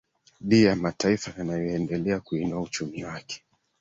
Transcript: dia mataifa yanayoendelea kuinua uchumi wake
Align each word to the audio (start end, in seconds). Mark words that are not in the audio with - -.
dia 0.41 0.75
mataifa 0.75 1.31
yanayoendelea 1.37 2.19
kuinua 2.19 2.61
uchumi 2.61 3.03
wake 3.03 3.43